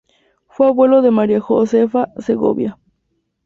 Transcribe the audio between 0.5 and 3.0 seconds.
abuelo de María Josefa Segovia.